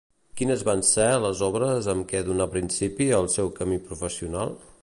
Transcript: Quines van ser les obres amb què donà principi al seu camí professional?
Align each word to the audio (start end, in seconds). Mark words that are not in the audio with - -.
Quines 0.39 0.63
van 0.69 0.79
ser 0.91 1.05
les 1.25 1.43
obres 1.49 1.91
amb 1.95 2.09
què 2.13 2.23
donà 2.31 2.51
principi 2.57 3.11
al 3.19 3.33
seu 3.39 3.55
camí 3.61 3.83
professional? 3.93 4.61